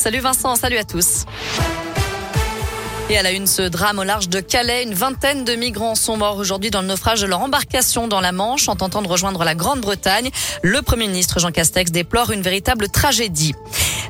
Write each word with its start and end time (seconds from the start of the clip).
Salut 0.00 0.20
Vincent, 0.20 0.54
salut 0.54 0.76
à 0.76 0.84
tous. 0.84 1.24
Et 3.10 3.18
à 3.18 3.22
la 3.24 3.32
une, 3.32 3.48
ce 3.48 3.62
drame 3.62 3.98
au 3.98 4.04
large 4.04 4.28
de 4.28 4.38
Calais. 4.38 4.84
Une 4.84 4.94
vingtaine 4.94 5.44
de 5.44 5.56
migrants 5.56 5.96
sont 5.96 6.16
morts 6.16 6.36
aujourd'hui 6.36 6.70
dans 6.70 6.82
le 6.82 6.86
naufrage 6.86 7.20
de 7.20 7.26
leur 7.26 7.40
embarcation 7.40 8.06
dans 8.06 8.20
la 8.20 8.30
Manche 8.30 8.68
en 8.68 8.76
tentant 8.76 9.02
de 9.02 9.08
rejoindre 9.08 9.42
la 9.42 9.56
Grande-Bretagne. 9.56 10.30
Le 10.62 10.82
Premier 10.82 11.08
ministre 11.08 11.40
Jean 11.40 11.50
Castex 11.50 11.90
déplore 11.90 12.30
une 12.30 12.42
véritable 12.42 12.88
tragédie. 12.88 13.56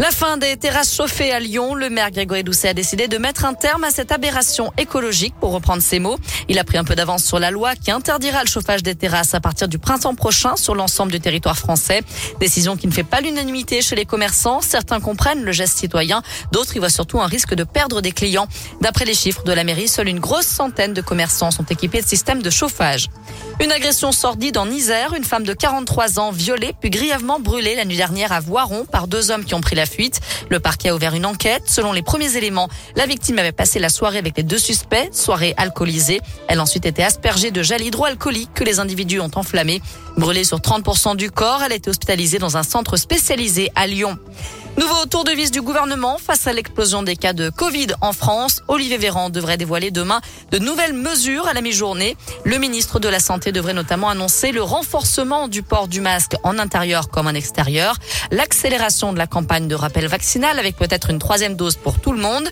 La 0.00 0.10
fin 0.10 0.36
des 0.38 0.56
terrasses 0.56 0.92
chauffées 0.92 1.30
à 1.30 1.38
Lyon. 1.38 1.74
Le 1.74 1.88
maire 1.88 2.10
Grégory 2.10 2.42
Doucet 2.42 2.68
a 2.68 2.74
décidé 2.74 3.06
de 3.06 3.16
mettre 3.16 3.44
un 3.44 3.54
terme 3.54 3.84
à 3.84 3.90
cette 3.90 4.10
aberration 4.10 4.72
écologique, 4.76 5.34
pour 5.40 5.52
reprendre 5.52 5.82
ses 5.82 6.00
mots. 6.00 6.18
Il 6.48 6.58
a 6.58 6.64
pris 6.64 6.78
un 6.78 6.84
peu 6.84 6.96
d'avance 6.96 7.24
sur 7.24 7.38
la 7.38 7.52
loi 7.52 7.76
qui 7.76 7.92
interdira 7.92 8.42
le 8.42 8.48
chauffage 8.48 8.82
des 8.82 8.96
terrasses 8.96 9.34
à 9.34 9.40
partir 9.40 9.68
du 9.68 9.78
printemps 9.78 10.16
prochain 10.16 10.56
sur 10.56 10.74
l'ensemble 10.74 11.12
du 11.12 11.20
territoire 11.20 11.56
français. 11.56 12.02
Décision 12.40 12.76
qui 12.76 12.88
ne 12.88 12.92
fait 12.92 13.04
pas 13.04 13.20
l'unanimité 13.20 13.82
chez 13.82 13.94
les 13.94 14.04
commerçants. 14.04 14.60
Certains 14.60 15.00
comprennent 15.00 15.44
le 15.44 15.52
geste 15.52 15.78
citoyen, 15.78 16.22
d'autres 16.50 16.74
y 16.74 16.80
voient 16.80 16.88
surtout 16.88 17.20
un 17.20 17.26
risque 17.26 17.54
de 17.54 17.64
perdre 17.64 18.00
des 18.00 18.12
clients. 18.12 18.48
D'après 18.80 19.04
les 19.04 19.14
chiffres 19.14 19.44
de 19.44 19.52
la 19.52 19.62
mairie, 19.62 19.86
seule 19.86 20.08
une 20.08 20.20
grosse 20.20 20.46
centaine 20.46 20.92
de 20.92 21.02
commerçants 21.02 21.52
sont 21.52 21.66
équipés 21.66 22.02
de 22.02 22.08
systèmes 22.08 22.42
de 22.42 22.50
chauffage. 22.50 23.08
Une 23.60 23.70
agression 23.70 24.10
sordide 24.10 24.58
en 24.58 24.68
Isère, 24.68 25.14
une 25.14 25.22
femme 25.22 25.44
de 25.44 25.52
43 25.52 26.18
ans 26.18 26.32
violée 26.32 26.74
puis 26.78 26.90
grièvement 26.90 27.38
brûlée 27.38 27.76
la 27.76 27.84
nuit 27.84 27.96
dernière 27.96 28.32
à 28.32 28.40
Voiron 28.40 28.84
par 28.84 29.06
deux 29.06 29.30
hommes 29.30 29.44
qui 29.44 29.54
ont 29.54 29.60
pris 29.60 29.76
la 29.76 29.86
fuite. 29.86 30.20
Le 30.50 30.58
parquet 30.58 30.88
a 30.88 30.94
ouvert 30.94 31.14
une 31.14 31.24
enquête. 31.24 31.62
Selon 31.66 31.92
les 31.92 32.02
premiers 32.02 32.36
éléments, 32.36 32.68
la 32.96 33.06
victime 33.06 33.38
avait 33.38 33.52
passé 33.52 33.78
la 33.78 33.88
soirée 33.88 34.18
avec 34.18 34.36
les 34.36 34.42
deux 34.42 34.58
suspects, 34.58 35.08
soirée 35.12 35.54
alcoolisée. 35.56 36.20
Elle 36.48 36.58
a 36.58 36.62
ensuite 36.62 36.84
été 36.84 37.04
aspergée 37.04 37.52
de 37.52 37.62
gel 37.62 37.82
hydroalcoolique 37.82 38.52
que 38.54 38.64
les 38.64 38.80
individus 38.80 39.20
ont 39.20 39.30
enflammé. 39.36 39.80
Brûlée 40.16 40.44
sur 40.44 40.58
30% 40.58 41.16
du 41.16 41.30
corps, 41.30 41.62
elle 41.64 41.72
a 41.72 41.76
été 41.76 41.88
hospitalisée 41.90 42.38
dans 42.38 42.56
un 42.56 42.62
centre 42.64 42.96
spécialisé 42.96 43.70
à 43.76 43.86
Lyon. 43.86 44.18
Nouveau 44.76 45.06
tour 45.06 45.22
de 45.22 45.30
vis 45.30 45.52
du 45.52 45.62
gouvernement 45.62 46.18
face 46.18 46.48
à 46.48 46.52
l'explosion 46.52 47.04
des 47.04 47.14
cas 47.14 47.32
de 47.32 47.48
Covid 47.48 47.88
en 48.00 48.12
France. 48.12 48.60
Olivier 48.66 48.98
Véran 48.98 49.30
devrait 49.30 49.56
dévoiler 49.56 49.92
demain 49.92 50.20
de 50.50 50.58
nouvelles 50.58 50.94
mesures 50.94 51.46
à 51.46 51.52
la 51.52 51.60
mi-journée. 51.60 52.16
Le 52.44 52.58
ministre 52.58 52.98
de 52.98 53.08
la 53.08 53.20
Santé 53.20 53.52
devrait 53.52 53.72
notamment 53.72 54.10
annoncer 54.10 54.50
le 54.50 54.62
renforcement 54.62 55.46
du 55.46 55.62
port 55.62 55.86
du 55.86 56.00
masque 56.00 56.34
en 56.42 56.58
intérieur 56.58 57.08
comme 57.08 57.28
en 57.28 57.34
extérieur, 57.34 57.96
l'accélération 58.32 59.12
de 59.12 59.18
la 59.18 59.28
campagne 59.28 59.68
de 59.68 59.76
rappel 59.76 60.08
vaccinal 60.08 60.58
avec 60.58 60.76
peut-être 60.76 61.10
une 61.10 61.20
troisième 61.20 61.54
dose 61.54 61.76
pour 61.76 62.00
tout 62.00 62.12
le 62.12 62.20
monde 62.20 62.50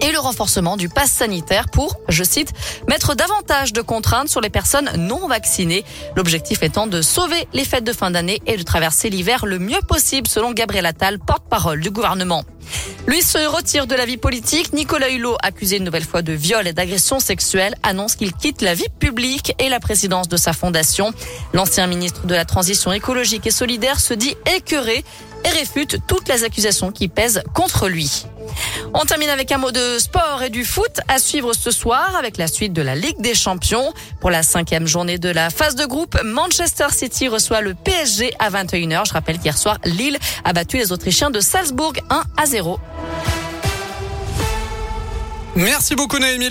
et 0.00 0.12
le 0.12 0.18
renforcement 0.18 0.76
du 0.76 0.88
pass 0.88 1.10
sanitaire 1.10 1.66
pour, 1.68 1.96
je 2.08 2.24
cite, 2.24 2.52
mettre 2.88 3.14
davantage 3.14 3.72
de 3.72 3.80
contraintes 3.80 4.28
sur 4.28 4.40
les 4.40 4.50
personnes 4.50 4.90
non 4.96 5.26
vaccinées. 5.28 5.84
L'objectif 6.16 6.62
étant 6.62 6.86
de 6.86 7.02
sauver 7.02 7.46
les 7.52 7.64
fêtes 7.64 7.84
de 7.84 7.92
fin 7.92 8.10
d'année 8.10 8.40
et 8.46 8.56
de 8.56 8.62
traverser 8.62 9.10
l'hiver 9.10 9.46
le 9.46 9.58
mieux 9.58 9.80
possible, 9.86 10.28
selon 10.28 10.52
Gabriel 10.52 10.86
Attal, 10.86 11.18
porte-parole 11.18 11.80
du 11.80 11.90
gouvernement. 11.90 12.44
Lui 13.06 13.22
se 13.22 13.38
retire 13.46 13.86
de 13.86 13.94
la 13.94 14.04
vie 14.04 14.16
politique. 14.16 14.72
Nicolas 14.72 15.10
Hulot, 15.10 15.36
accusé 15.42 15.76
une 15.76 15.84
nouvelle 15.84 16.04
fois 16.04 16.22
de 16.22 16.32
viol 16.32 16.66
et 16.66 16.72
d'agression 16.72 17.20
sexuelle, 17.20 17.74
annonce 17.82 18.16
qu'il 18.16 18.32
quitte 18.32 18.62
la 18.62 18.74
vie 18.74 18.88
publique 18.98 19.54
et 19.58 19.68
la 19.68 19.78
présidence 19.78 20.28
de 20.28 20.36
sa 20.36 20.52
fondation. 20.52 21.12
L'ancien 21.52 21.86
ministre 21.86 22.26
de 22.26 22.34
la 22.34 22.44
Transition 22.44 22.92
écologique 22.92 23.46
et 23.46 23.52
solidaire 23.52 24.00
se 24.00 24.14
dit 24.14 24.36
écœuré 24.56 25.04
et 25.44 25.48
réfute 25.48 25.98
toutes 26.08 26.28
les 26.28 26.42
accusations 26.42 26.90
qui 26.90 27.08
pèsent 27.08 27.42
contre 27.54 27.88
lui. 27.88 28.26
On 28.94 29.04
termine 29.04 29.28
avec 29.28 29.52
un 29.52 29.58
mot 29.58 29.70
de 29.70 29.98
sport 29.98 30.42
et 30.42 30.50
du 30.50 30.64
foot 30.64 31.00
à 31.08 31.18
suivre 31.18 31.52
ce 31.52 31.70
soir 31.70 32.16
avec 32.16 32.36
la 32.36 32.46
suite 32.46 32.72
de 32.72 32.82
la 32.82 32.94
Ligue 32.94 33.20
des 33.20 33.34
Champions. 33.34 33.92
Pour 34.20 34.30
la 34.30 34.42
cinquième 34.42 34.86
journée 34.86 35.18
de 35.18 35.28
la 35.28 35.50
phase 35.50 35.74
de 35.74 35.84
groupe, 35.84 36.18
Manchester 36.24 36.86
City 36.90 37.28
reçoit 37.28 37.60
le 37.60 37.74
PSG 37.74 38.32
à 38.38 38.50
21h. 38.50 39.06
Je 39.06 39.12
rappelle 39.12 39.38
qu'hier 39.38 39.58
soir, 39.58 39.78
Lille 39.84 40.18
a 40.44 40.52
battu 40.52 40.78
les 40.78 40.92
Autrichiens 40.92 41.30
de 41.30 41.40
Salzbourg 41.40 41.94
1 42.10 42.22
à 42.36 42.46
0. 42.46 42.78
Merci 45.56 45.94
beaucoup 45.94 46.18
Naomi. 46.18 46.50